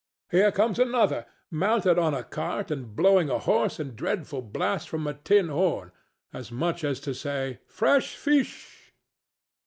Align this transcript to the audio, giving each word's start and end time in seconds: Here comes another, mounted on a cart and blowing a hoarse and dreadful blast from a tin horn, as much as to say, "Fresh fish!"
Here 0.31 0.51
comes 0.51 0.79
another, 0.79 1.27
mounted 1.51 1.99
on 1.99 2.15
a 2.15 2.23
cart 2.23 2.71
and 2.71 2.95
blowing 2.95 3.29
a 3.29 3.37
hoarse 3.37 3.79
and 3.79 3.95
dreadful 3.95 4.41
blast 4.41 4.89
from 4.89 5.05
a 5.05 5.13
tin 5.13 5.49
horn, 5.49 5.91
as 6.33 6.51
much 6.51 6.83
as 6.83 6.99
to 7.01 7.13
say, 7.13 7.59
"Fresh 7.67 8.15
fish!" 8.15 8.93